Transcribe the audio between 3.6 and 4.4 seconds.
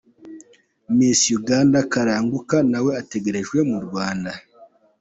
mu Rwanda.